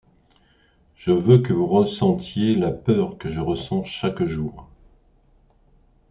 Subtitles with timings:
[0.95, 4.67] Je veux que vous ressentiez la peur que je ressens chaque jour.